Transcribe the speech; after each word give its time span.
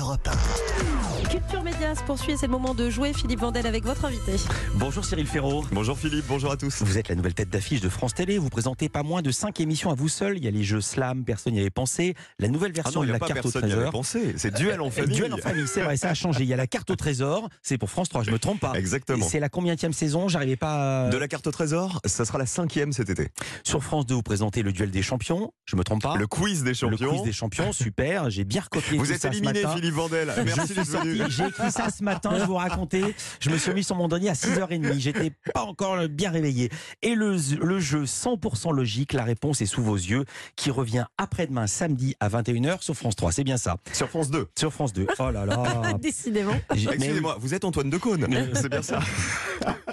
Europe 0.00 0.30
1. 0.30 0.89
Culture 1.30 1.62
Média 1.62 1.94
se 1.94 2.02
poursuit, 2.02 2.36
c'est 2.36 2.46
le 2.46 2.52
moment 2.52 2.74
de 2.74 2.90
jouer. 2.90 3.12
Philippe 3.12 3.38
Vandel 3.40 3.64
avec 3.66 3.84
votre 3.84 4.04
invité. 4.04 4.32
Bonjour 4.74 5.04
Cyril 5.04 5.26
Ferraud. 5.28 5.64
Bonjour 5.70 5.96
Philippe, 5.96 6.24
bonjour 6.26 6.50
à 6.50 6.56
tous. 6.56 6.82
Vous 6.82 6.98
êtes 6.98 7.08
la 7.08 7.14
nouvelle 7.14 7.34
tête 7.34 7.50
d'affiche 7.50 7.80
de 7.80 7.88
France 7.88 8.14
Télé. 8.14 8.36
Vous 8.36 8.48
présentez 8.48 8.88
pas 8.88 9.04
moins 9.04 9.22
de 9.22 9.30
5 9.30 9.60
émissions 9.60 9.90
à 9.90 9.94
vous 9.94 10.08
seul. 10.08 10.38
Il 10.38 10.44
y 10.44 10.48
a 10.48 10.50
les 10.50 10.64
jeux 10.64 10.80
Slam, 10.80 11.24
personne 11.24 11.52
n'y 11.52 11.60
avait 11.60 11.70
pensé. 11.70 12.14
La 12.40 12.48
nouvelle 12.48 12.72
Ah 12.74 12.82
version 12.82 13.00
non, 13.02 13.06
de 13.06 13.12
la 13.12 13.18
pas 13.20 13.26
carte 13.28 13.38
au 13.40 13.42
personne 13.42 13.64
n'y 13.66 13.72
avait 13.72 13.82
trésor. 13.82 13.92
pensé. 13.92 14.34
C'est 14.38 14.52
duel 14.54 14.80
en 14.80 14.90
famille. 14.90 15.14
Duel 15.16 15.32
en 15.32 15.36
famille, 15.36 15.68
c'est 15.68 15.82
vrai, 15.82 15.96
ça 15.96 16.08
a 16.10 16.14
changé. 16.14 16.42
Il 16.42 16.48
y 16.48 16.52
a 16.52 16.56
la 16.56 16.66
carte 16.66 16.90
au 16.90 16.96
trésor, 16.96 17.48
c'est 17.62 17.78
pour 17.78 17.90
France 17.90 18.08
3, 18.08 18.24
je 18.24 18.32
me 18.32 18.38
trompe 18.40 18.58
pas. 18.58 18.72
Exactement. 18.74 19.24
C'est 19.28 19.40
la 19.40 19.48
combienième 19.48 19.92
saison 19.92 20.26
J'arrivais 20.26 20.56
pas. 20.56 21.06
à- 21.06 21.08
De 21.10 21.16
la 21.16 21.28
carte 21.28 21.46
au 21.46 21.52
trésor, 21.52 22.00
ça 22.06 22.24
sera 22.24 22.38
la 22.38 22.46
cinquième 22.46 22.92
cet 22.92 23.08
été. 23.08 23.28
Sur 23.62 23.84
France 23.84 24.04
2, 24.06 24.14
vous 24.16 24.22
présentez 24.22 24.62
le 24.62 24.72
duel 24.72 24.90
des 24.90 25.02
champions. 25.02 25.52
Je 25.66 25.76
me 25.76 25.84
trompe 25.84 26.02
pas. 26.02 26.16
Le 26.16 26.26
quiz 26.26 26.64
des 26.64 26.70
Le 26.70 26.74
champions. 26.74 27.10
quiz 27.12 27.22
des 27.22 27.32
champions, 27.32 27.72
super. 27.72 28.30
J'ai 28.30 28.42
bien 28.44 28.62
recopié 28.62 28.98
Vous 28.98 29.06
tout 29.06 29.12
êtes 29.12 29.22
ça 29.22 29.28
ce 29.30 29.36
éliminé 29.36 29.62
matin. 29.62 29.76
Philippe 29.76 29.94
Vandel. 29.94 30.32
Je 30.36 30.42
Merci 30.42 30.66
suis 30.66 30.74
d'être 30.74 30.88
venu. 31.04 31.19
J'ai 31.28 31.46
écrit 31.46 31.70
ça 31.70 31.88
ce 31.90 32.02
matin, 32.02 32.32
je 32.38 32.44
vous 32.44 32.54
raconter. 32.54 33.14
Je 33.40 33.50
me 33.50 33.58
suis 33.58 33.72
mis 33.72 33.84
sur 33.84 33.96
mon 33.96 34.08
dernier 34.08 34.30
à 34.30 34.34
6h30. 34.34 34.98
J'étais 34.98 35.32
pas 35.54 35.62
encore 35.64 36.08
bien 36.08 36.30
réveillé. 36.30 36.70
Et 37.02 37.14
le, 37.14 37.36
le 37.62 37.80
jeu 37.80 38.04
100% 38.04 38.72
logique, 38.74 39.12
la 39.12 39.24
réponse 39.24 39.60
est 39.60 39.66
sous 39.66 39.82
vos 39.82 39.96
yeux, 39.96 40.24
qui 40.56 40.70
revient 40.70 41.04
après-demain 41.18 41.66
samedi 41.66 42.14
à 42.20 42.28
21h 42.28 42.82
sur 42.82 42.94
France 42.94 43.16
3. 43.16 43.32
C'est 43.32 43.44
bien 43.44 43.56
ça. 43.56 43.76
Sur 43.92 44.08
France 44.08 44.30
2. 44.30 44.48
Sur 44.58 44.72
France 44.72 44.92
2. 44.92 45.06
Oh 45.18 45.30
là 45.30 45.44
là. 45.46 45.92
Décidément. 46.00 46.54
Mais 46.70 46.82
Excusez-moi, 46.82 47.36
vous 47.40 47.54
êtes 47.54 47.64
Antoine 47.64 47.90
Decaune. 47.90 48.26
C'est 48.54 48.68
bien 48.68 48.82
ça. 48.82 49.00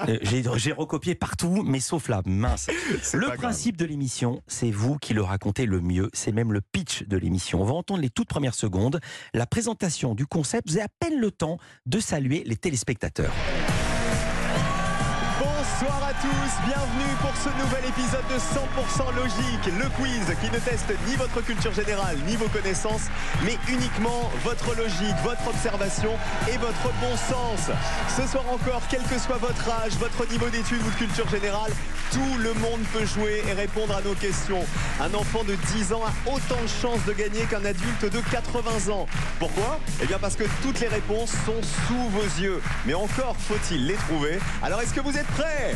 Euh, 0.07 0.17
J'ai 0.55 0.71
recopié 0.71 1.15
partout, 1.15 1.63
mais 1.65 1.79
sauf 1.79 2.07
là, 2.09 2.21
mince. 2.25 2.67
Le 3.13 3.27
grave. 3.27 3.37
principe 3.37 3.77
de 3.77 3.85
l'émission, 3.85 4.41
c'est 4.47 4.71
vous 4.71 4.97
qui 4.97 5.13
le 5.13 5.21
racontez 5.21 5.65
le 5.65 5.81
mieux. 5.81 6.09
C'est 6.13 6.31
même 6.31 6.53
le 6.53 6.61
pitch 6.61 7.03
de 7.03 7.17
l'émission. 7.17 7.61
On 7.61 7.65
va 7.65 7.73
entendre 7.73 8.01
les 8.01 8.09
toutes 8.09 8.27
premières 8.27 8.53
secondes, 8.53 8.99
la 9.33 9.45
présentation 9.45 10.13
du 10.15 10.25
concept. 10.25 10.69
Vous 10.69 10.75
avez 10.77 10.85
à 10.85 10.89
peine 10.99 11.16
le 11.17 11.31
temps 11.31 11.57
de 11.85 11.99
saluer 11.99 12.43
les 12.45 12.55
téléspectateurs. 12.55 13.33
Bonsoir 15.79 16.09
à 16.09 16.13
tous, 16.13 16.65
bienvenue 16.65 17.13
pour 17.21 17.35
ce 17.37 17.49
nouvel 17.49 17.85
épisode 17.85 18.25
de 18.29 18.39
100% 18.39 19.15
logique, 19.15 19.77
le 19.77 19.87
quiz 19.89 20.35
qui 20.41 20.49
ne 20.49 20.57
teste 20.57 20.91
ni 21.07 21.15
votre 21.15 21.39
culture 21.41 21.71
générale 21.71 22.17
ni 22.25 22.35
vos 22.35 22.47
connaissances, 22.47 23.11
mais 23.43 23.57
uniquement 23.69 24.31
votre 24.43 24.75
logique, 24.75 25.15
votre 25.23 25.47
observation 25.47 26.13
et 26.51 26.57
votre 26.57 26.91
bon 26.99 27.15
sens. 27.15 27.69
Ce 28.15 28.27
soir 28.27 28.45
encore, 28.49 28.81
quel 28.89 29.03
que 29.03 29.19
soit 29.19 29.37
votre 29.37 29.69
âge, 29.69 29.91
votre 29.99 30.27
niveau 30.31 30.49
d'études 30.49 30.81
ou 30.81 30.89
de 30.89 30.95
culture 30.95 31.29
générale, 31.29 31.71
tout 32.11 32.37
le 32.39 32.53
monde 32.55 32.81
peut 32.93 33.05
jouer 33.05 33.43
et 33.47 33.53
répondre 33.53 33.95
à 33.95 34.01
nos 34.01 34.15
questions. 34.15 34.65
Un 34.99 35.13
enfant 35.13 35.43
de 35.43 35.55
10 35.75 35.93
ans 35.93 36.01
a 36.03 36.29
autant 36.29 36.61
de 36.61 36.67
chances 36.67 37.03
de 37.05 37.13
gagner 37.13 37.41
qu'un 37.41 37.65
adulte 37.65 38.05
de 38.05 38.19
80 38.31 38.91
ans. 38.91 39.05
Pourquoi? 39.37 39.79
Eh 40.01 40.07
bien 40.07 40.17
parce 40.17 40.35
que 40.35 40.45
toutes 40.63 40.79
les 40.79 40.87
réponses 40.87 41.33
sont 41.45 41.61
sous 41.87 42.09
vos 42.09 42.41
yeux. 42.41 42.61
Mais 42.85 42.95
encore 42.95 43.35
faut-il 43.37 43.85
les 43.85 43.95
trouver. 43.95 44.39
Alors 44.63 44.81
est-ce 44.81 44.93
que 44.93 45.01
vous 45.01 45.15
êtes 45.15 45.27
prêts? 45.27 45.66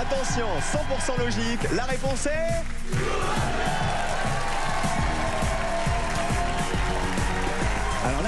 Attention, 0.00 0.46
100% 0.60 1.18
logique, 1.18 1.60
la 1.74 1.84
réponse 1.84 2.26
est... 2.26 3.61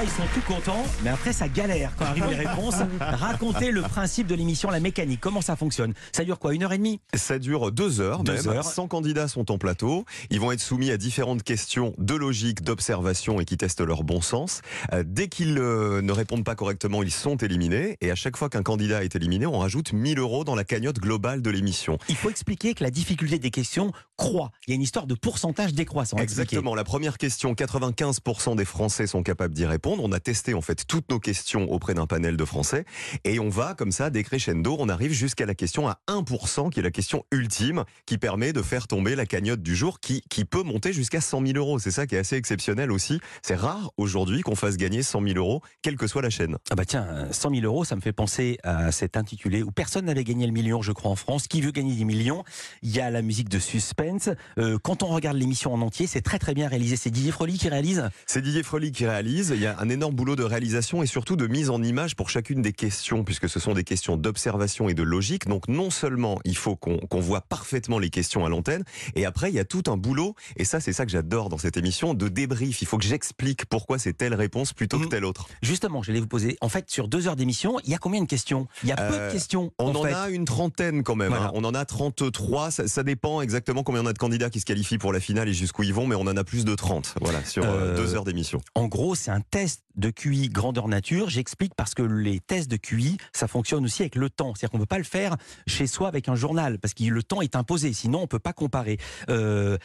ils 0.05 0.11
sont 0.11 0.23
tout 0.35 0.41
contents, 0.41 0.85
mais 1.03 1.09
après, 1.09 1.33
ça 1.33 1.47
galère 1.47 1.91
quand 1.97 2.05
arrivent 2.05 2.29
les 2.29 2.45
réponses. 2.45 2.75
Racontez 2.99 3.71
le 3.71 3.81
principe 3.81 4.27
de 4.27 4.35
l'émission, 4.35 4.69
la 4.69 4.79
mécanique. 4.79 5.19
Comment 5.19 5.41
ça 5.41 5.55
fonctionne? 5.55 5.93
Ça 6.11 6.23
dure 6.23 6.37
quoi 6.37 6.53
Une 6.53 6.61
heure 6.61 6.73
et 6.73 6.77
demie? 6.77 6.99
Ça 7.15 7.39
dure 7.39 7.71
deux 7.71 8.01
heures 8.01 8.23
Deux 8.23 8.33
même. 8.33 8.47
heures. 8.49 8.63
100 8.63 8.87
candidats 8.87 9.27
sont 9.27 9.51
en 9.51 9.57
plateau. 9.57 10.05
Ils 10.29 10.39
vont 10.39 10.51
être 10.51 10.59
soumis 10.59 10.91
à 10.91 10.97
différentes 10.97 11.41
questions 11.41 11.95
de 11.97 12.13
logique, 12.13 12.61
d'observation 12.61 13.39
et 13.39 13.45
qui 13.45 13.57
testent 13.57 13.81
leur 13.81 14.03
bon 14.03 14.21
sens. 14.21 14.61
Euh, 14.93 15.03
dès 15.05 15.27
qu'ils 15.27 15.57
euh, 15.57 16.03
ne 16.03 16.11
répondent 16.11 16.45
pas 16.45 16.55
correctement, 16.55 17.01
ils 17.01 17.09
sont 17.09 17.37
éliminés. 17.37 17.97
Et 18.01 18.11
à 18.11 18.15
chaque 18.15 18.37
fois 18.37 18.49
qu'un 18.49 18.63
candidat 18.63 19.03
est 19.03 19.15
éliminé, 19.15 19.47
on 19.47 19.57
rajoute 19.57 19.91
1000 19.91 20.19
euros 20.19 20.43
dans 20.43 20.55
la 20.55 20.63
cagnotte 20.63 20.99
globale 20.99 21.41
de 21.41 21.49
l'émission. 21.49 21.97
Il 22.09 22.15
faut 22.15 22.29
expliquer 22.29 22.75
que 22.75 22.83
la 22.83 22.91
difficulté 22.91 23.39
des 23.39 23.51
questions 23.51 23.91
croît. 24.17 24.51
Il 24.67 24.69
y 24.69 24.73
a 24.73 24.75
une 24.75 24.83
histoire 24.83 25.07
de 25.07 25.15
pourcentage 25.15 25.73
décroissant. 25.73 26.17
Exactement. 26.17 26.75
La 26.75 26.83
première 26.83 27.17
question, 27.17 27.53
95% 27.53 28.55
des 28.55 28.65
Français 28.65 29.07
sont 29.07 29.23
capables 29.23 29.53
d'y 29.55 29.65
répondre. 29.65 29.94
On 29.99 30.11
a 30.11 30.19
testé 30.19 30.53
en 30.53 30.61
fait 30.61 30.85
toutes 30.87 31.09
nos 31.09 31.19
questions 31.19 31.71
auprès 31.71 31.93
d'un 31.93 32.07
panel 32.07 32.37
de 32.37 32.45
Français 32.45 32.85
et 33.23 33.39
on 33.39 33.49
va 33.49 33.73
comme 33.73 33.91
ça 33.91 34.09
décrescendo. 34.09 34.75
On 34.79 34.89
arrive 34.89 35.11
jusqu'à 35.11 35.45
la 35.45 35.55
question 35.55 35.87
à 35.87 35.99
1% 36.07 36.69
qui 36.69 36.79
est 36.79 36.83
la 36.83 36.91
question 36.91 37.25
ultime 37.31 37.83
qui 38.05 38.17
permet 38.17 38.53
de 38.53 38.61
faire 38.61 38.87
tomber 38.87 39.15
la 39.15 39.25
cagnotte 39.25 39.61
du 39.61 39.75
jour 39.75 39.99
qui, 39.99 40.21
qui 40.29 40.45
peut 40.45 40.63
monter 40.63 40.93
jusqu'à 40.93 41.21
100 41.21 41.45
000 41.45 41.57
euros. 41.57 41.79
C'est 41.79 41.91
ça 41.91 42.07
qui 42.07 42.15
est 42.15 42.19
assez 42.19 42.35
exceptionnel 42.35 42.91
aussi. 42.91 43.19
C'est 43.41 43.55
rare 43.55 43.91
aujourd'hui 43.97 44.41
qu'on 44.41 44.55
fasse 44.55 44.77
gagner 44.77 45.03
100 45.03 45.21
000 45.21 45.37
euros, 45.37 45.61
quelle 45.81 45.97
que 45.97 46.07
soit 46.07 46.21
la 46.21 46.29
chaîne. 46.29 46.57
Ah 46.69 46.75
bah 46.75 46.85
tiens, 46.85 47.05
euh, 47.09 47.31
100 47.31 47.51
000 47.51 47.61
euros, 47.65 47.85
ça 47.85 47.95
me 47.95 48.01
fait 48.01 48.13
penser 48.13 48.57
à 48.63 48.91
cet 48.91 49.17
intitulé 49.17 49.63
où 49.63 49.71
personne 49.71 50.05
n'avait 50.05 50.23
gagné 50.23 50.45
le 50.45 50.53
million, 50.53 50.81
je 50.81 50.91
crois, 50.91 51.11
en 51.11 51.15
France. 51.15 51.47
Qui 51.47 51.61
veut 51.61 51.71
gagner 51.71 51.95
des 51.95 52.05
millions? 52.05 52.43
Il 52.81 52.89
y 52.89 52.99
a 52.99 53.09
la 53.09 53.21
musique 53.21 53.49
de 53.49 53.59
suspense. 53.59 54.29
Euh, 54.57 54.77
quand 54.81 55.03
on 55.03 55.07
regarde 55.07 55.37
l'émission 55.37 55.73
en 55.73 55.81
entier, 55.81 56.07
c'est 56.07 56.21
très 56.21 56.39
très 56.39 56.53
bien 56.53 56.67
réalisé. 56.67 56.95
C'est 56.95 57.11
Didier 57.11 57.31
Froli 57.31 57.57
qui 57.57 57.69
réalise? 57.69 58.09
C'est 58.25 58.41
Didier 58.41 58.63
Froli 58.63 58.91
qui 58.91 59.05
réalise. 59.05 59.51
Il 59.55 59.61
y 59.61 59.67
a 59.67 59.74
un 59.79 59.89
énorme 59.89 60.15
boulot 60.15 60.35
de 60.35 60.43
réalisation 60.43 61.03
et 61.03 61.07
surtout 61.07 61.35
de 61.35 61.47
mise 61.47 61.69
en 61.69 61.81
image 61.83 62.15
pour 62.15 62.29
chacune 62.29 62.61
des 62.61 62.73
questions, 62.73 63.23
puisque 63.23 63.49
ce 63.49 63.59
sont 63.59 63.73
des 63.73 63.83
questions 63.83 64.17
d'observation 64.17 64.89
et 64.89 64.93
de 64.93 65.03
logique. 65.03 65.47
Donc 65.47 65.67
non 65.67 65.89
seulement 65.89 66.39
il 66.45 66.57
faut 66.57 66.75
qu'on 66.75 66.99
voit 67.19 67.41
parfaitement 67.41 67.99
les 67.99 68.09
questions 68.09 68.45
à 68.45 68.49
l'antenne, 68.49 68.83
et 69.15 69.25
après 69.25 69.49
il 69.49 69.55
y 69.55 69.59
a 69.59 69.65
tout 69.65 69.83
un 69.87 69.97
boulot, 69.97 70.35
et 70.57 70.65
ça 70.65 70.79
c'est 70.79 70.93
ça 70.93 71.05
que 71.05 71.11
j'adore 71.11 71.49
dans 71.49 71.57
cette 71.57 71.77
émission, 71.77 72.13
de 72.13 72.27
débrief. 72.27 72.81
Il 72.81 72.85
faut 72.85 72.97
que 72.97 73.05
j'explique 73.05 73.65
pourquoi 73.65 73.99
c'est 73.99 74.13
telle 74.13 74.33
réponse 74.33 74.73
plutôt 74.73 74.97
que 74.99 75.03
Mhm. 75.03 75.09
telle 75.09 75.25
autre. 75.25 75.47
Justement, 75.61 76.03
j'allais 76.03 76.19
vous 76.19 76.27
poser. 76.27 76.57
En 76.61 76.69
fait, 76.69 76.89
sur 76.89 77.07
deux 77.07 77.27
heures 77.27 77.35
d'émission, 77.35 77.77
il 77.83 77.89
y 77.91 77.93
a 77.93 77.97
combien 77.97 78.21
de 78.21 78.27
questions? 78.27 78.67
Il 78.83 78.89
y 78.89 78.91
a 78.91 78.95
peu 78.95 79.13
Euh, 79.15 79.27
de 79.27 79.31
questions. 79.33 79.71
On 79.79 79.89
en 79.91 79.95
en 79.95 80.03
fait. 80.03 80.13
a 80.13 80.29
une 80.29 80.45
trentaine 80.45 81.03
quand 81.03 81.15
même. 81.15 81.29
Voilà. 81.29 81.45
hein. 81.47 81.51
On 81.53 81.63
en 81.63 81.73
a 81.73 81.85
33. 81.85 82.71
Ça, 82.71 82.87
ça 82.87 83.03
dépend 83.03 83.41
exactement 83.41 83.83
combien 83.83 84.01
on 84.03 84.05
a 84.05 84.13
de 84.13 84.17
candidats 84.17 84.49
qui 84.49 84.59
se 84.59 84.65
qualifient 84.65 84.97
pour 84.97 85.11
la 85.13 85.19
finale 85.19 85.49
et 85.49 85.53
jusqu'où 85.53 85.83
ils 85.83 85.93
vont, 85.93 86.07
mais 86.07 86.15
on 86.15 86.21
en 86.21 86.37
a 86.37 86.43
plus 86.43 86.65
de 86.65 86.75
30. 86.75 87.15
Voilà, 87.21 87.43
sur 87.43 87.63
euh, 87.65 87.67
Euh, 87.75 87.95
deux 87.97 88.15
heures 88.15 88.23
d'émission. 88.23 88.61
En 88.73 88.85
gros, 88.87 89.15
c'est 89.15 89.31
un 89.31 89.41
test 89.41 89.64
de 89.95 90.09
QI 90.09 90.49
grandeur 90.49 90.87
nature. 90.87 91.29
J'explique 91.29 91.73
parce 91.75 91.93
que 91.93 92.03
les 92.03 92.39
tests 92.39 92.69
de 92.69 92.77
QI, 92.77 93.17
ça 93.33 93.47
fonctionne 93.47 93.85
aussi 93.85 94.01
avec 94.01 94.15
le 94.15 94.29
temps. 94.29 94.53
C'est-à-dire 94.55 94.71
qu'on 94.71 94.77
ne 94.77 94.83
peut 94.83 94.87
pas 94.87 94.97
le 94.97 95.03
faire 95.03 95.37
chez 95.67 95.87
soi 95.87 96.07
avec 96.07 96.29
un 96.29 96.35
journal 96.35 96.79
parce 96.79 96.93
que 96.93 97.03
le 97.03 97.23
temps 97.23 97.41
est 97.41 97.55
imposé. 97.55 97.93
Sinon, 97.93 98.19
on 98.19 98.23
ne 98.23 98.27
peut 98.27 98.39
pas 98.39 98.53
comparer. 98.53 98.97
Euh, 99.29 99.77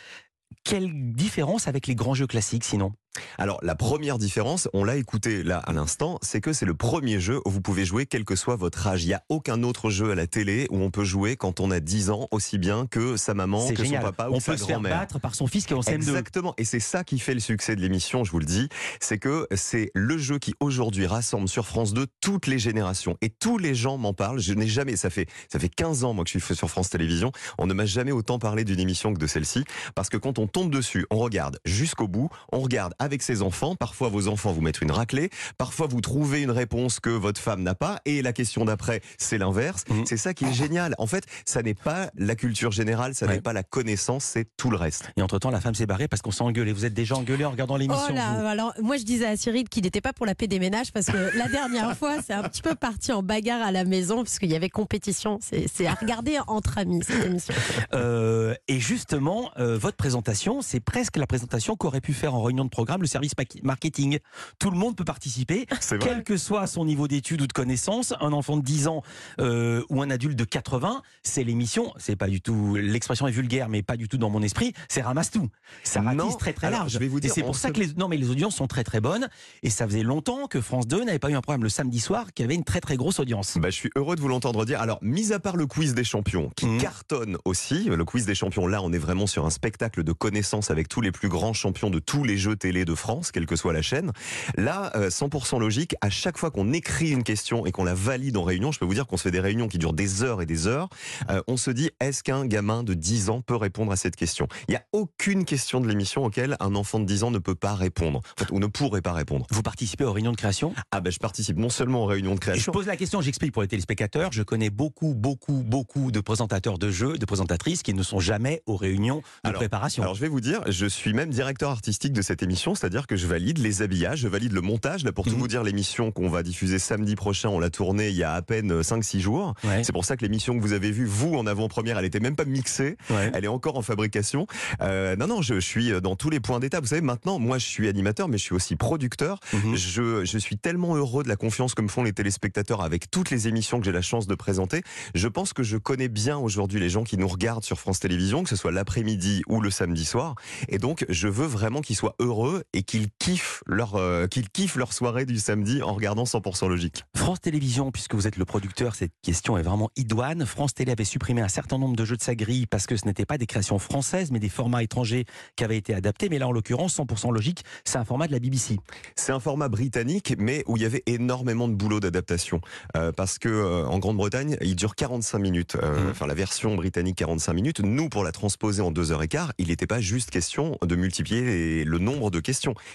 quelle 0.64 1.12
différence 1.12 1.68
avec 1.68 1.86
les 1.86 1.94
grands 1.94 2.14
jeux 2.14 2.26
classiques 2.26 2.64
sinon? 2.64 2.92
Alors, 3.38 3.58
la 3.62 3.74
première 3.74 4.18
différence, 4.18 4.68
on 4.72 4.84
l'a 4.84 4.96
écouté 4.96 5.42
là 5.42 5.58
à 5.58 5.72
l'instant, 5.72 6.18
c'est 6.22 6.40
que 6.40 6.52
c'est 6.52 6.66
le 6.66 6.74
premier 6.74 7.20
jeu 7.20 7.40
où 7.44 7.50
vous 7.50 7.60
pouvez 7.60 7.84
jouer 7.84 8.06
quel 8.06 8.24
que 8.24 8.36
soit 8.36 8.56
votre 8.56 8.86
âge. 8.86 9.04
Il 9.04 9.08
n'y 9.08 9.14
a 9.14 9.22
aucun 9.28 9.62
autre 9.62 9.90
jeu 9.90 10.12
à 10.12 10.14
la 10.14 10.26
télé 10.26 10.66
où 10.70 10.76
on 10.76 10.90
peut 10.90 11.04
jouer 11.04 11.36
quand 11.36 11.60
on 11.60 11.70
a 11.70 11.80
10 11.80 12.10
ans, 12.10 12.28
aussi 12.30 12.58
bien 12.58 12.86
que 12.86 13.16
sa 13.16 13.34
maman, 13.34 13.68
que 13.68 13.82
génial. 13.82 14.02
son 14.02 14.08
papa 14.08 14.28
on 14.30 14.36
ou 14.36 14.40
sa 14.40 14.52
peut 14.52 14.58
se 14.58 14.64
faire 14.64 14.74
grand-mère. 14.74 14.98
battre 14.98 15.18
par 15.18 15.34
son 15.34 15.46
fils 15.46 15.66
qui 15.66 15.72
est 15.72 15.76
en 15.76 15.80
CM2. 15.80 15.94
Exactement, 15.94 16.54
et 16.56 16.64
c'est 16.64 16.80
ça 16.80 17.02
qui 17.02 17.18
fait 17.18 17.34
le 17.34 17.40
succès 17.40 17.74
de 17.74 17.80
l'émission, 17.80 18.24
je 18.24 18.30
vous 18.30 18.38
le 18.38 18.44
dis, 18.44 18.68
c'est 19.00 19.18
que 19.18 19.46
c'est 19.54 19.90
le 19.94 20.16
jeu 20.16 20.38
qui 20.38 20.54
aujourd'hui 20.60 21.06
rassemble 21.06 21.48
sur 21.48 21.66
France 21.66 21.92
2 21.92 22.06
toutes 22.20 22.46
les 22.46 22.58
générations 22.58 23.16
et 23.22 23.30
tous 23.30 23.58
les 23.58 23.74
gens 23.74 23.98
m'en 23.98 24.14
parlent. 24.14 24.40
Je 24.40 24.54
n'ai 24.54 24.68
jamais, 24.68 24.96
ça 24.96 25.10
fait 25.10 25.26
ça 25.48 25.58
fait 25.58 25.68
15 25.68 26.04
ans 26.04 26.14
moi 26.14 26.24
que 26.24 26.30
je 26.30 26.38
suis 26.38 26.54
sur 26.54 26.70
France 26.70 26.90
Télévisions, 26.90 27.32
on 27.58 27.66
ne 27.66 27.74
m'a 27.74 27.86
jamais 27.86 28.12
autant 28.12 28.38
parlé 28.38 28.64
d'une 28.64 28.80
émission 28.80 29.12
que 29.12 29.18
de 29.18 29.26
celle-ci 29.26 29.64
parce 29.94 30.08
que 30.08 30.16
quand 30.16 30.38
on 30.38 30.46
tombe 30.46 30.70
dessus, 30.70 31.06
on 31.10 31.18
regarde 31.18 31.58
jusqu'au 31.64 32.08
bout, 32.08 32.28
on 32.52 32.60
regarde 32.60 32.94
avec 33.00 33.22
ses 33.22 33.42
enfants, 33.42 33.74
parfois 33.74 34.08
vos 34.08 34.28
enfants 34.28 34.52
vous 34.52 34.60
mettent 34.60 34.80
une 34.82 34.92
raclée, 34.92 35.30
parfois 35.58 35.88
vous 35.88 36.00
trouvez 36.00 36.42
une 36.42 36.50
réponse 36.52 37.00
que 37.00 37.10
votre 37.10 37.40
femme 37.40 37.62
n'a 37.62 37.74
pas 37.74 37.98
et 38.04 38.22
la 38.22 38.32
question 38.32 38.64
d'après, 38.64 39.00
c'est 39.18 39.38
l'inverse. 39.38 39.84
Mhm. 39.88 40.04
C'est 40.06 40.16
ça 40.16 40.34
qui 40.34 40.44
est 40.44 40.52
génial. 40.52 40.94
En 40.98 41.06
fait, 41.08 41.24
ça 41.44 41.62
n'est 41.62 41.74
pas 41.74 42.10
la 42.14 42.34
culture 42.36 42.70
générale, 42.70 43.14
ça 43.14 43.26
Ouais. 43.26 43.34
n'est 43.34 43.40
pas 43.40 43.52
la 43.52 43.62
connaissance, 43.62 44.24
c'est 44.24 44.46
tout 44.56 44.70
le 44.70 44.76
reste. 44.76 45.10
Et 45.16 45.22
entre-temps, 45.22 45.50
la 45.50 45.60
femme 45.60 45.74
s'est 45.74 45.86
barrée 45.86 46.06
parce 46.08 46.22
qu'on 46.22 46.30
s'est 46.30 46.42
engueulé. 46.44 46.72
Vous 46.72 46.84
êtes 46.84 46.94
déjà 46.94 47.16
engueulé 47.16 47.44
en 47.44 47.50
regardant 47.50 47.76
l'émission 47.76 48.04
Oh 48.10 48.14
là, 48.14 48.40
vous 48.40 48.46
alors 48.46 48.72
moi 48.82 48.96
je 48.98 49.04
disais 49.04 49.26
à 49.26 49.36
Cyril 49.36 49.68
qu'il 49.68 49.82
n'était 49.84 50.00
pas 50.00 50.12
pour 50.12 50.26
la 50.26 50.34
paix 50.34 50.46
des 50.46 50.58
ménages 50.58 50.92
parce 50.92 51.06
que 51.06 51.36
la 51.36 51.48
dernière 51.48 51.96
fois 51.98 52.16
c'est 52.24 52.34
un 52.34 52.42
petit 52.42 52.62
peu 52.62 52.74
parti 52.74 53.12
en 53.12 53.22
bagarre 53.22 53.62
à 53.62 53.72
la 53.72 53.84
maison 53.84 54.16
parce 54.24 54.38
qu'il 54.38 54.50
y 54.50 54.56
avait 54.56 54.68
compétition. 54.68 55.38
C'est 55.40 55.66
c'est 55.72 55.86
à 55.86 55.94
regarder 55.94 56.38
entre 56.46 56.78
amis 56.78 57.00
cette 57.04 57.24
émission. 57.24 57.54
Euh, 57.94 58.54
et 58.68 58.80
justement, 58.80 59.50
euh, 59.58 59.78
votre 59.78 59.96
présentation, 59.96 60.60
c'est 60.62 60.80
presque 60.80 61.16
la 61.16 61.26
présentation 61.26 61.76
qu'aurait 61.76 62.00
pu 62.00 62.12
faire 62.12 62.34
en 62.34 62.42
réunion 62.42 62.64
de 62.64 62.70
programme 62.70 62.89
le 62.98 63.06
service 63.06 63.32
marketing. 63.62 64.18
Tout 64.58 64.70
le 64.70 64.76
monde 64.76 64.96
peut 64.96 65.04
participer, 65.04 65.66
quel 66.00 66.24
que 66.24 66.36
soit 66.36 66.66
son 66.66 66.84
niveau 66.84 67.08
d'études 67.08 67.42
ou 67.42 67.46
de 67.46 67.52
connaissances. 67.52 68.12
Un 68.20 68.32
enfant 68.32 68.56
de 68.56 68.62
10 68.62 68.88
ans 68.88 69.02
euh, 69.40 69.82
ou 69.88 70.02
un 70.02 70.10
adulte 70.10 70.36
de 70.38 70.44
80, 70.44 71.02
c'est 71.22 71.44
l'émission. 71.44 71.92
C'est 71.98 72.16
pas 72.16 72.28
du 72.28 72.40
tout 72.40 72.76
l'expression 72.76 73.26
est 73.26 73.32
vulgaire, 73.32 73.68
mais 73.68 73.82
pas 73.82 73.96
du 73.96 74.08
tout 74.08 74.18
dans 74.18 74.30
mon 74.30 74.42
esprit. 74.42 74.72
C'est 74.88 75.02
ramasse 75.02 75.30
tout. 75.30 75.48
Ça 75.84 76.00
ratisse 76.00 76.36
très 76.38 76.52
très 76.52 76.66
Alors, 76.68 76.80
large. 76.80 76.92
je 76.92 76.98
vais 76.98 77.08
vous 77.08 77.18
et 77.20 77.28
c'est 77.28 77.42
pour 77.42 77.56
ça 77.56 77.70
que 77.70 77.80
les 77.80 77.94
non 77.94 78.08
mais 78.08 78.16
les 78.16 78.30
audiences 78.30 78.56
sont 78.56 78.66
très 78.66 78.84
très 78.84 79.00
bonnes. 79.00 79.28
Et 79.62 79.70
ça 79.70 79.86
faisait 79.86 80.02
longtemps 80.02 80.46
que 80.46 80.60
France 80.60 80.86
2 80.86 81.04
n'avait 81.04 81.18
pas 81.18 81.30
eu 81.30 81.34
un 81.34 81.40
programme 81.40 81.62
le 81.62 81.68
samedi 81.68 82.00
soir 82.00 82.32
qui 82.34 82.42
avait 82.42 82.54
une 82.54 82.64
très 82.64 82.80
très 82.80 82.96
grosse 82.96 83.18
audience. 83.20 83.56
Bah, 83.58 83.70
je 83.70 83.76
suis 83.76 83.90
heureux 83.96 84.16
de 84.16 84.20
vous 84.20 84.28
l'entendre 84.28 84.64
dire. 84.64 84.80
Alors, 84.80 84.98
mis 85.02 85.32
à 85.32 85.38
part 85.40 85.56
le 85.56 85.66
quiz 85.66 85.94
des 85.94 86.04
champions, 86.04 86.50
qui 86.56 86.66
Mhm. 86.66 86.80
cartonne 86.80 87.36
aussi, 87.44 87.84
le 87.84 88.04
quiz 88.04 88.26
des 88.26 88.34
champions, 88.34 88.66
là, 88.66 88.82
on 88.82 88.92
est 88.92 88.98
vraiment 88.98 89.26
sur 89.26 89.46
un 89.46 89.50
spectacle 89.50 90.02
de 90.04 90.12
connaissances 90.12 90.70
avec 90.70 90.88
tous 90.88 91.00
les 91.00 91.12
plus 91.12 91.28
grands 91.28 91.52
champions 91.52 91.90
de 91.90 91.98
tous 91.98 92.24
les 92.24 92.36
jeux 92.38 92.56
télé 92.56 92.79
télé 92.80 92.84
de 92.84 92.94
France, 92.94 93.30
quelle 93.32 93.46
que 93.46 93.56
soit 93.56 93.72
la 93.72 93.82
chaîne. 93.82 94.12
Là, 94.56 94.92
euh, 94.96 95.10
100% 95.10 95.58
logique, 95.58 95.94
à 96.00 96.08
chaque 96.10 96.38
fois 96.38 96.50
qu'on 96.50 96.72
écrit 96.72 97.10
une 97.10 97.24
question 97.24 97.66
et 97.66 97.72
qu'on 97.72 97.84
la 97.84 97.94
valide 97.94 98.36
en 98.36 98.42
réunion, 98.42 98.72
je 98.72 98.78
peux 98.78 98.84
vous 98.86 98.94
dire 98.94 99.06
qu'on 99.06 99.16
se 99.16 99.24
fait 99.24 99.30
des 99.30 99.40
réunions 99.40 99.68
qui 99.68 99.78
durent 99.78 99.92
des 99.92 100.22
heures 100.22 100.40
et 100.40 100.46
des 100.46 100.66
heures, 100.66 100.88
euh, 101.30 101.42
on 101.46 101.56
se 101.56 101.70
dit, 101.70 101.90
est-ce 102.00 102.22
qu'un 102.22 102.46
gamin 102.46 102.82
de 102.82 102.94
10 102.94 103.28
ans 103.30 103.40
peut 103.42 103.56
répondre 103.56 103.92
à 103.92 103.96
cette 103.96 104.16
question? 104.16 104.46
Il 104.68 104.72
n'y 104.72 104.76
a 104.76 104.84
aucune 104.92 105.44
question 105.44 105.80
de 105.80 105.88
l'émission 105.88 106.24
auquel 106.24 106.56
un 106.60 106.74
enfant 106.74 107.00
de 107.00 107.04
10 107.04 107.24
ans 107.24 107.30
ne 107.30 107.38
peut 107.38 107.54
pas 107.54 107.74
répondre, 107.74 108.20
en 108.20 108.44
fait, 108.44 108.50
ou 108.52 108.58
ne 108.60 108.66
pourrait 108.66 109.02
pas 109.02 109.12
répondre. 109.12 109.46
Vous 109.50 109.62
participez 109.62 110.04
aux 110.04 110.12
réunions 110.12 110.32
de 110.32 110.36
création? 110.36 110.72
Ah 110.92 111.00
ben 111.00 111.10
je 111.10 111.18
participe 111.18 111.58
non 111.58 111.68
seulement 111.70 112.04
aux 112.04 112.06
réunions 112.06 112.30
de 112.34 112.36
Et 112.36 112.40
je 112.46 112.50
création, 112.52 112.72
pose 112.72 112.86
la 112.86 112.96
question, 112.96 113.20
j'explique 113.20 113.52
pour 113.52 113.62
les 113.62 113.68
téléspectateurs. 113.68 114.30
Je 114.32 114.42
connais 114.42 114.70
beaucoup, 114.70 115.14
beaucoup, 115.14 115.62
beaucoup 115.66 116.10
de 116.12 116.20
présentateurs 116.20 116.78
de 116.78 116.90
jeux, 116.90 117.18
de 117.18 117.26
présentatrices 117.26 117.82
qui 117.82 117.92
ne 117.94 118.02
sont 118.02 118.20
jamais 118.20 118.62
aux 118.66 118.76
réunions 118.76 119.18
de 119.44 119.48
Alors- 119.48 119.58
préparation. 119.60 120.02
Alors 120.02 120.14
je 120.14 120.20
vais 120.20 120.28
vous 120.28 120.40
dire, 120.40 120.62
je 120.70 120.86
suis 120.86 121.12
même 121.12 121.30
directeur 121.30 121.70
artistique 121.70 122.12
de 122.12 122.22
cette 122.22 122.42
émission, 122.42 122.69
c'est-à-dire 122.74 123.06
que 123.06 123.16
je 123.16 123.26
valide 123.26 123.58
les 123.58 123.82
habillages, 123.82 124.20
je 124.20 124.28
valide 124.28 124.52
le 124.52 124.60
montage. 124.60 125.04
Là, 125.04 125.12
pour 125.12 125.24
tout 125.24 125.32
Mhm. 125.32 125.38
vous 125.38 125.48
dire, 125.48 125.62
l'émission 125.62 126.10
qu'on 126.12 126.28
va 126.28 126.42
diffuser 126.42 126.78
samedi 126.78 127.16
prochain, 127.16 127.48
on 127.48 127.58
l'a 127.58 127.70
tournée 127.70 128.08
il 128.10 128.16
y 128.16 128.22
a 128.24 128.32
à 128.32 128.42
peine 128.42 128.82
5-6 128.82 129.20
jours. 129.20 129.54
Ouais, 129.64 129.82
C'est 129.84 129.92
pour 129.92 130.04
ça 130.04 130.16
que 130.16 130.22
l'émission 130.22 130.56
que 130.56 130.62
vous 130.62 130.72
avez 130.72 130.90
vue, 130.90 131.06
vous, 131.06 131.34
en 131.34 131.46
avant-première, 131.46 131.98
elle 131.98 132.04
était 132.04 132.20
même 132.20 132.36
pas 132.36 132.44
mixée. 132.44 132.96
ouais. 133.10 133.30
Elle 133.34 133.44
est 133.44 133.48
encore 133.48 133.76
en 133.76 133.82
fabrication. 133.82 134.46
Euh, 134.80 135.16
non, 135.16 135.26
non, 135.26 135.42
je, 135.42 135.54
je 135.54 135.60
suis 135.60 135.90
dans 136.00 136.16
tous 136.16 136.30
les 136.30 136.40
points 136.40 136.60
d'étape. 136.60 136.82
Vous 136.82 136.88
savez, 136.88 137.00
maintenant, 137.00 137.38
moi, 137.38 137.58
je 137.58 137.66
suis 137.66 137.88
animateur, 137.88 138.28
mais 138.28 138.38
je 138.38 138.42
suis 138.44 138.54
aussi 138.54 138.76
producteur. 138.76 139.40
Mhm. 139.52 139.76
Je, 139.76 140.24
je 140.24 140.38
suis 140.38 140.56
tellement 140.56 140.96
heureux 140.96 141.22
de 141.22 141.28
la 141.28 141.36
confiance 141.36 141.74
que 141.74 141.82
me 141.82 141.88
font 141.88 142.02
les 142.02 142.12
téléspectateurs 142.12 142.82
avec 142.82 143.10
toutes 143.10 143.30
les 143.30 143.48
émissions 143.48 143.78
que 143.78 143.84
j'ai 143.86 143.92
la 143.92 144.02
chance 144.02 144.26
de 144.26 144.34
présenter. 144.34 144.82
Je 145.14 145.28
pense 145.28 145.52
que 145.52 145.62
je 145.62 145.76
connais 145.76 146.08
bien 146.08 146.36
aujourd'hui 146.38 146.80
les 146.80 146.88
gens 146.90 147.04
qui 147.04 147.16
nous 147.16 147.28
regardent 147.28 147.64
sur 147.64 147.78
France 147.78 148.00
Télévisions, 148.00 148.42
que 148.42 148.48
ce 148.48 148.56
soit 148.56 148.72
l'après-midi 148.72 149.42
ou 149.48 149.60
le 149.60 149.70
samedi 149.70 150.04
soir. 150.04 150.34
Et 150.68 150.78
donc, 150.78 151.04
je 151.08 151.28
veux 151.28 151.46
vraiment 151.46 151.80
qu'ils 151.80 151.96
soient 151.96 152.14
heureux 152.18 152.59
et 152.72 152.82
qu'ils 152.82 153.08
kiffent 153.18 153.62
leur, 153.66 153.94
euh, 153.96 154.26
qu'ils 154.26 154.48
kiffent 154.50 154.76
leur 154.76 154.92
soirée 154.92 155.26
du 155.26 155.38
samedi 155.38 155.82
en 155.82 155.92
regardant 155.94 156.24
100% 156.24 156.68
logique. 156.68 157.04
France 157.16 157.40
Télévisions, 157.40 157.90
puisque 157.90 158.14
vous 158.14 158.26
êtes 158.26 158.36
le 158.36 158.44
producteur, 158.44 158.94
cette 158.94 159.12
question 159.22 159.56
est 159.58 159.62
vraiment 159.62 159.90
idoine. 159.96 160.44
France 160.46 160.74
Télé 160.74 160.92
avait 160.92 161.04
supprimé 161.04 161.40
un 161.42 161.48
certain 161.48 161.78
nombre 161.78 161.96
de 161.96 162.04
jeux 162.04 162.16
de 162.16 162.22
sa 162.22 162.34
grille 162.34 162.66
parce 162.66 162.86
que 162.86 162.96
ce 162.96 163.06
n'était 163.06 163.26
pas 163.26 163.38
des 163.38 163.46
créations 163.46 163.78
françaises, 163.78 164.30
mais 164.30 164.38
des 164.38 164.48
formats 164.48 164.82
étrangers 164.82 165.24
qui 165.56 165.64
avaient 165.64 165.76
été 165.78 165.94
adaptés. 165.94 166.28
Mais 166.28 166.38
là, 166.38 166.48
en 166.48 166.52
l'occurrence, 166.52 166.96
100% 166.98 167.32
logique, 167.32 167.62
c'est 167.84 167.98
un 167.98 168.04
format 168.04 168.26
de 168.26 168.32
la 168.32 168.38
BBC. 168.38 168.78
C'est 169.16 169.32
un 169.32 169.40
format 169.40 169.68
britannique, 169.68 170.34
mais 170.38 170.64
où 170.66 170.76
il 170.76 170.82
y 170.82 170.86
avait 170.86 171.02
énormément 171.06 171.68
de 171.68 171.74
boulot 171.74 172.00
d'adaptation. 172.00 172.60
Euh, 172.96 173.12
parce 173.12 173.38
que 173.38 173.48
euh, 173.48 173.86
en 173.86 173.98
Grande-Bretagne, 173.98 174.56
il 174.60 174.76
dure 174.76 174.94
45 174.94 175.38
minutes. 175.38 175.76
Mhm. 175.76 176.10
Enfin, 176.10 176.26
la 176.26 176.34
version 176.34 176.74
britannique 176.76 177.16
45 177.18 177.52
minutes. 177.52 177.80
Nous, 177.80 178.08
pour 178.08 178.24
la 178.24 178.32
transposer 178.32 178.82
en 178.82 178.90
deux 178.90 179.12
heures 179.12 179.22
et 179.22 179.28
quart, 179.28 179.52
il 179.58 179.68
n'était 179.68 179.86
pas 179.86 180.00
juste 180.00 180.30
question 180.30 180.78
de 180.84 180.96
multiplier 180.96 181.42
les- 181.42 181.84
le 181.84 181.98
nombre 181.98 182.30
de 182.30 182.40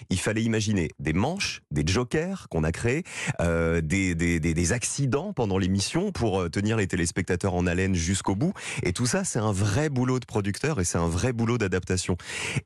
Il 0.09 0.19
fallait 0.19 0.43
imaginer 0.43 0.89
des 0.99 1.13
manches, 1.13 1.61
des 1.71 1.83
jokers 1.85 2.47
qu'on 2.49 2.63
a 2.63 2.71
créés, 2.71 3.03
euh, 3.41 3.81
des, 3.81 4.71
accidents 4.71 5.31
pendant 5.31 5.57
l'émission 5.57 6.11
pour 6.11 6.41
euh, 6.41 6.49
tenir 6.49 6.77
les 6.77 6.87
téléspectateurs 6.87 7.53
en 7.53 7.67
haleine 7.67 7.93
jusqu'au 7.93 8.35
bout. 8.35 8.53
Et 8.83 8.93
tout 8.93 9.05
ça, 9.05 9.23
c'est 9.23 9.39
un 9.39 9.51
vrai 9.51 9.89
boulot 9.89 10.19
de 10.19 10.25
producteur 10.25 10.79
et 10.79 10.85
c'est 10.85 10.97
un 10.97 11.07
vrai 11.07 11.33
boulot 11.33 11.57
d'adaptation. 11.57 12.17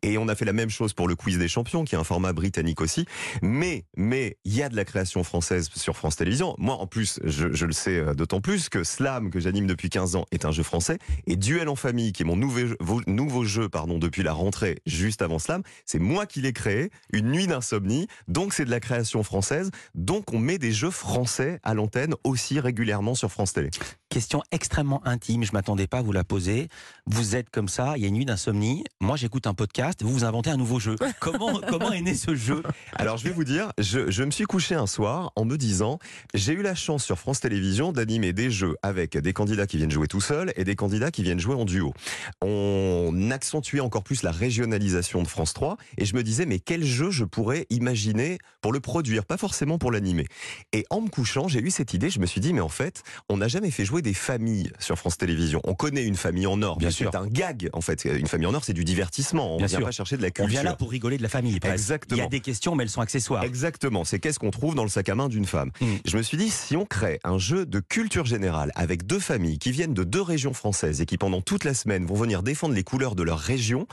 Et 0.02 0.18
on 0.18 0.28
a 0.28 0.36
fait 0.36 0.46
la 0.46 0.54
même 0.54 0.70
chose 0.70 0.94
pour 0.94 1.08
le 1.08 1.16
quiz 1.16 1.38
des 1.38 1.48
champions, 1.48 1.84
qui 1.84 1.96
est 1.96 1.98
un 1.98 2.04
format 2.04 2.32
britannique 2.32 2.80
aussi. 2.80 3.06
Mais, 3.42 3.84
mais, 3.98 4.38
il 4.46 4.56
y 4.56 4.64
a 4.64 4.70
de 4.70 4.76
la 4.76 4.86
création 4.86 5.24
française 5.24 5.70
sur 5.76 5.98
France 5.98 6.16
Télévisions. 6.16 6.56
Moi, 6.58 6.76
en 6.76 6.88
plus, 6.88 7.20
je, 7.24 7.66
le 7.66 7.74
sais 7.74 7.98
euh, 7.98 8.14
d'autant 8.14 8.40
plus 8.40 8.70
que 8.70 8.84
Slam, 8.84 9.30
que 9.30 9.40
j'anime 9.40 9.68
depuis 9.68 9.90
15 9.90 10.16
ans, 10.16 10.26
est 10.32 10.46
un 10.46 10.52
jeu 10.52 10.64
français. 10.64 11.00
Et 11.28 11.36
Duel 11.36 11.68
en 11.68 11.76
famille, 11.76 12.14
qui 12.14 12.24
est 12.24 12.26
mon 12.26 12.38
nouveau, 12.38 13.44
jeu- 13.46 13.70
depuis 14.00 14.24
la 14.24 14.34
rentrée, 14.34 14.80
juste 14.86 15.22
avant 15.22 15.40
Slam, 15.40 15.64
c'est 15.86 16.00
moi 16.00 16.26
qui 16.26 16.42
l'ai 16.42 16.54
créé, 16.54 16.79
une 17.12 17.32
nuit 17.32 17.48
d'insomnie. 17.48 18.08
Donc, 18.28 18.54
c'est 18.54 18.66
de 18.66 18.72
la 18.72 18.80
création 18.80 19.24
française. 19.24 19.72
Donc, 19.96 20.34
on 20.34 20.40
met 20.40 20.58
des 20.58 20.72
jeux 20.72 20.92
français 20.92 21.60
à 21.64 21.74
l'antenne 21.74 22.16
aussi 22.24 22.60
régulièrement 22.60 23.16
sur 23.16 23.32
France 23.32 23.54
Télé. 23.54 23.70
Question 24.10 24.42
extrêmement 24.52 25.06
intime, 25.06 25.44
je 25.44 25.52
m'attendais 25.54 25.88
pas 25.88 26.00
à 26.00 26.02
vous 26.02 26.12
la 26.12 26.24
poser. 26.24 26.68
Vous 27.06 27.36
êtes 27.36 27.50
comme 27.50 27.68
ça, 27.68 27.94
il 27.96 28.02
y 28.02 28.06
a 28.06 28.08
une 28.08 28.16
nuit 28.16 28.26
d'insomnie. 28.26 28.84
Moi, 29.00 29.16
j'écoute 29.18 29.46
un 29.48 29.54
podcast, 29.54 30.02
vous 30.04 30.12
vous 30.12 30.24
inventez 30.24 30.50
un 30.50 30.58
nouveau 30.58 30.80
jeu. 30.80 30.96
Comment, 31.20 31.60
comment 31.68 31.92
est 31.92 32.02
né 32.02 32.16
ce 32.16 32.36
jeu? 32.36 32.64
Alors 32.94 33.18
je 33.18 33.24
vais 33.24 33.32
vous 33.32 33.44
dire, 33.44 33.72
je, 33.78 34.10
je 34.10 34.24
me 34.24 34.32
suis 34.32 34.46
couché 34.46 34.76
un 34.76 34.88
soir 34.88 35.32
en 35.36 35.46
me 35.46 35.58
disant, 35.58 36.00
j'ai 36.34 36.54
eu 36.54 36.62
la 36.62 36.76
chance 36.76 37.04
sur 37.04 37.20
France 37.20 37.42
Télévisions 37.42 37.92
d'animer 37.92 38.34
des 38.34 38.52
jeux 38.52 38.76
avec 38.82 39.18
des 39.18 39.34
candidats 39.34 39.68
qui 39.68 39.78
viennent 39.78 39.92
jouer 39.92 40.08
tout 40.08 40.22
seuls 40.22 40.54
et 40.56 40.64
des 40.64 40.76
candidats 40.76 41.12
qui 41.12 41.24
viennent 41.24 41.40
jouer 41.40 41.56
en 41.56 41.66
duo. 41.66 41.94
On 42.42 43.30
accentuait 43.32 43.80
encore 43.80 44.04
plus 44.04 44.24
la 44.24 44.32
régionalisation 44.32 45.22
de 45.22 45.28
France 45.28 45.54
3 45.54 45.78
et 45.98 46.06
je 46.06 46.16
me 46.16 46.24
disais, 46.24 46.46
mais 46.46 46.60
quel 46.70 46.86
jeu 46.86 47.10
je 47.10 47.24
pourrais 47.24 47.66
imaginer 47.72 48.38
pour 48.62 48.72
le 48.72 48.80
produire, 48.80 49.26
pas 49.26 49.38
forcément 49.38 49.80
pour 49.80 49.92
l'animer. 49.92 50.28
Et 50.72 50.86
en 50.92 51.02
me 51.02 51.10
couchant, 51.10 51.48
j'ai 51.48 51.62
eu 51.62 51.72
cette 51.72 51.96
idée, 51.96 52.12
je 52.12 52.20
me 52.20 52.28
suis 52.28 52.42
dit, 52.42 52.54
mais 52.54 52.62
en 52.62 52.70
fait, 52.70 53.02
on 53.28 53.38
n'a 53.38 53.48
jamais 53.48 53.72
fait 53.72 53.86
jouer 53.86 54.04
des 54.04 54.14
familles 54.14 54.70
sur 54.78 54.96
France 55.00 55.18
Télévisions. 55.18 55.62
On 55.64 55.74
connaît 55.74 56.04
une 56.06 56.16
famille 56.16 56.46
en 56.46 56.62
or, 56.62 56.78
Bien 56.78 56.92
sûr. 56.92 57.10
c'est 57.12 57.18
un 57.18 57.26
gag 57.26 57.72
en 57.74 57.82
fait. 57.82 58.06
Une 58.06 58.28
famille 58.28 58.46
en 58.46 58.54
or, 58.54 58.64
c'est 58.64 58.74
du 58.74 58.84
divertissement. 58.86 59.54
On 59.56 59.60
ne 59.60 59.66
vient 59.66 59.80
sûr. 59.80 59.82
pas 59.84 59.90
chercher 59.90 60.16
de 60.18 60.22
la 60.22 60.28
On 60.28 60.32
culture. 60.32 60.48
vient 60.52 60.62
là 60.62 60.76
pour 60.76 60.92
rigoler 60.92 61.18
de 61.18 61.24
la 61.24 61.30
famille. 61.30 61.60
presque. 61.60 61.74
Exactement. 61.74 62.18
Il 62.18 62.22
y 62.22 62.26
a 62.28 62.30
des 62.30 62.40
questions, 62.40 62.76
mais 62.76 62.84
elles 62.84 62.90
sont 62.92 63.02
accessoires. 63.02 63.44
Exactement, 63.44 64.04
c'est 64.04 64.20
qu'est-ce 64.20 64.38
qu'on 64.38 64.52
trouve 64.52 64.76
dans 64.76 64.84
le 64.84 64.90
sac 64.90 65.10
à 65.10 65.16
main 65.16 65.28
d'une 65.28 65.46
femme. 65.46 65.72
Mm. 65.82 65.86
Je 66.06 66.18
me 66.18 66.22
suis 66.22 66.38
dit, 66.38 66.52
si 66.52 66.78
on 66.78 66.86
crée 66.86 67.20
un 67.24 67.40
jeu 67.40 67.66
de 67.66 67.80
culture 67.80 68.26
générale 68.28 68.72
avec 68.76 69.08
deux 69.08 69.20
familles 69.20 69.58
qui 69.58 69.72
viennent 69.72 69.96
de 69.96 70.04
deux 70.04 70.22
régions 70.22 70.54
françaises 70.54 71.02
et 71.02 71.08
qui 71.08 71.18
pendant 71.18 71.42
toute 71.42 71.64
la 71.64 71.74
semaine 71.74 72.06
vont 72.06 72.14
venir 72.14 72.44
défendre 72.44 72.76
les 72.76 72.84
couleurs 72.84 73.16
de 73.16 73.24
leur 73.24 73.40
région, 73.40 73.88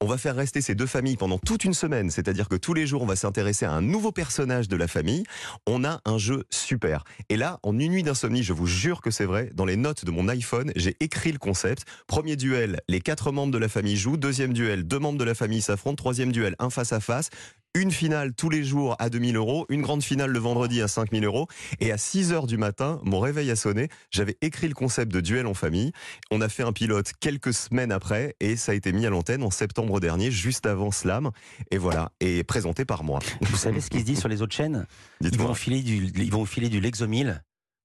on 0.00 0.06
va 0.06 0.16
faire 0.16 0.34
rester 0.34 0.62
ces 0.62 0.74
deux 0.74 0.86
familles 0.86 1.18
pendant 1.18 1.36
toute 1.38 1.64
une 1.64 1.74
semaine, 1.74 2.10
c'est-à-dire 2.12 2.48
que 2.48 2.56
tous 2.56 2.74
les 2.74 2.86
jours 2.86 3.02
on 3.02 3.06
va 3.06 3.16
s'intéresser 3.16 3.64
à 3.64 3.72
un 3.72 3.82
nouveau 3.82 4.12
personnage 4.12 4.68
de 4.68 4.76
la 4.76 4.86
famille, 4.86 5.24
on 5.66 5.84
a 5.84 6.00
un 6.04 6.18
jeu 6.18 6.44
super. 6.50 7.04
Et 7.28 7.36
là, 7.36 7.58
en 7.62 7.78
une 7.78 7.92
nuit 7.92 8.02
d'insomnie, 8.02 8.42
je 8.42 8.52
vous 8.52 8.66
jure 8.66 9.00
que 9.00 9.10
c'est 9.10 9.24
vrai, 9.24 9.50
dans 9.54 9.64
les 9.64 9.76
notes 9.76 10.04
de 10.04 10.10
mon 10.10 10.28
iPhone, 10.28 10.72
j'ai 10.76 10.96
écrit 11.00 11.32
le 11.32 11.38
concept. 11.38 11.84
Premier 12.06 12.36
duel, 12.36 12.80
les 12.88 13.00
quatre 13.00 13.32
membres 13.32 13.52
de 13.52 13.58
la 13.58 13.68
famille 13.68 13.96
jouent. 13.96 14.16
Deuxième 14.16 14.52
duel, 14.52 14.84
deux 14.84 14.98
membres 14.98 15.18
de 15.18 15.24
la 15.24 15.34
famille 15.34 15.62
s'affrontent. 15.62 15.96
Troisième 15.96 16.32
duel, 16.32 16.54
un 16.58 16.70
face 16.70 16.92
à 16.92 17.00
face. 17.00 17.30
Une 17.74 17.90
finale 17.90 18.34
tous 18.34 18.50
les 18.50 18.64
jours 18.64 18.96
à 18.98 19.08
2000 19.08 19.34
euros, 19.34 19.64
une 19.70 19.80
grande 19.80 20.02
finale 20.02 20.30
le 20.30 20.38
vendredi 20.38 20.82
à 20.82 20.88
5000 20.88 21.24
euros. 21.24 21.48
Et 21.80 21.90
à 21.90 21.96
6 21.96 22.34
heures 22.34 22.46
du 22.46 22.58
matin, 22.58 23.00
mon 23.02 23.18
réveil 23.18 23.50
a 23.50 23.56
sonné. 23.56 23.88
J'avais 24.10 24.36
écrit 24.42 24.68
le 24.68 24.74
concept 24.74 25.10
de 25.10 25.22
duel 25.22 25.46
en 25.46 25.54
famille. 25.54 25.92
On 26.30 26.42
a 26.42 26.50
fait 26.50 26.64
un 26.64 26.72
pilote 26.72 27.12
quelques 27.18 27.54
semaines 27.54 27.90
après 27.90 28.36
et 28.40 28.56
ça 28.56 28.72
a 28.72 28.74
été 28.74 28.92
mis 28.92 29.06
à 29.06 29.10
l'antenne 29.10 29.42
en 29.42 29.50
septembre 29.50 30.00
dernier, 30.00 30.30
juste 30.30 30.66
avant 30.66 30.90
Slam. 30.90 31.30
Et 31.70 31.78
voilà, 31.78 32.12
et 32.20 32.44
présenté 32.44 32.84
par 32.84 33.04
moi. 33.04 33.20
Vous 33.40 33.56
savez 33.56 33.80
ce 33.80 33.88
qui 33.88 34.00
se 34.00 34.04
dit 34.04 34.16
sur 34.16 34.28
les 34.28 34.42
autres 34.42 34.54
chaînes? 34.54 34.86
Ils 35.22 35.38
vont, 35.38 35.54
filer 35.54 35.80
du, 35.80 36.12
ils 36.14 36.30
vont 36.30 36.44
filer 36.44 36.68
du 36.68 36.78
Lexomil. 36.78 37.42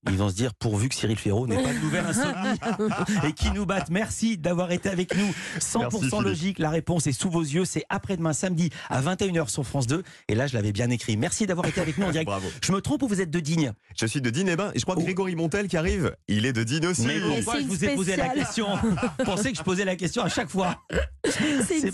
Ils 0.10 0.16
vont 0.18 0.30
se 0.30 0.36
dire, 0.36 0.54
pourvu 0.54 0.88
que 0.89 0.96
Cyril 0.96 1.18
Ferraud 1.18 1.48
n'ait 1.48 1.62
pas 1.62 1.74
de 1.74 1.80
nouvelle 1.80 2.06
insomnie 2.06 2.60
et 3.27 3.34
qui 3.34 3.51
nous 3.51 3.66
batte. 3.66 3.89
Merci 3.89 4.38
d'avoir 4.38 4.72
été 4.72 4.89
avec 4.89 5.16
nous. 5.18 5.34
100% 5.60 5.80
Merci, 5.80 5.98
Philippe. 6.00 6.22
logique, 6.24 6.60
la 6.60 6.70
réponse 6.70 7.08
est 7.08 7.12
sous 7.12 7.30
vos 7.30 7.42
yeux. 7.42 7.66
C'est 7.66 7.84
après-demain 7.89 8.32
samedi 8.32 8.70
à 8.89 9.01
21h 9.01 9.50
sur 9.50 9.66
France 9.66 9.88
2. 9.88 10.04
Et 10.30 10.36
là, 10.36 10.48
je 10.48 10.54
l'avais 10.54 10.72
bien 10.72 10.89
écrit. 10.92 11.18
Merci 11.18 11.46
d'avoir 11.46 11.66
été 11.68 11.82
avec 11.82 11.98
nous 11.98 12.06
en 12.06 12.12
direct. 12.12 12.27
Bravo. 12.27 12.48
Je 12.63 12.72
me 12.72 12.80
trompe 12.80 13.01
ou 13.04 13.08
vous 13.08 13.20
êtes 13.22 13.32
de 13.32 13.39
Digne? 13.39 13.74
Je 14.00 14.06
suis 14.06 14.22
de 14.22 14.30
Digne 14.30 14.48
et 14.50 14.56
ben, 14.56 14.72
et 14.74 14.80
je 14.80 14.84
crois 14.86 14.96
que 14.96 15.01
Oh. 15.01 15.04
Grégory 15.04 15.36
Montel 15.36 15.68
qui 15.68 15.77
arrive, 15.77 16.16
il 16.27 16.46
est 16.46 16.54
de 16.54 16.63
Digne 16.63 16.86
aussi. 16.88 17.06
Mais 17.06 17.20
pourquoi 17.20 17.60
je 17.60 17.66
vous 17.66 17.84
ai 17.84 17.96
posé 17.96 18.16
la 18.16 18.30
question? 18.30 18.68
Pensez 19.25 19.51
que 19.51 19.58
je 19.58 19.63
posais 19.63 19.86
la 19.86 19.96
question 19.96 20.24
à 20.24 20.30
chaque 20.30 20.50
fois. 20.50 20.84
C'est 21.68 21.80
une 21.80 21.92